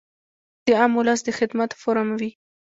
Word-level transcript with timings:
د 0.65 0.67
عام 0.79 0.91
اولس 0.97 1.19
د 1.23 1.29
خدمت 1.39 1.69
فورم 1.81 2.07
وي- 2.19 2.31